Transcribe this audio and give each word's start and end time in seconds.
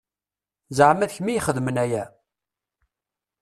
Zeɛma 0.77 1.05
d 1.09 1.11
kemm 1.15 1.27
i 1.29 1.33
ixedmen 1.37 1.77
aya? 1.83 2.03